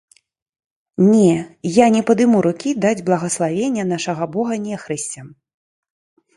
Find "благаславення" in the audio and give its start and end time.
3.11-3.87